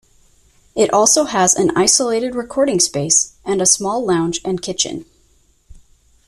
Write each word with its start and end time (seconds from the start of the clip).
It 0.75 0.91
also 0.91 1.25
has 1.25 1.53
an 1.53 1.69
isolated 1.77 2.33
recording 2.33 2.79
space 2.79 3.33
and 3.45 3.61
a 3.61 3.67
small 3.67 4.03
lounge 4.03 4.41
and 4.43 4.59
kitchen. 4.59 5.05